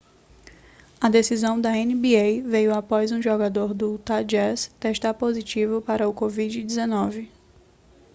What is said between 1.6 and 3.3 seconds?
da nba veio após um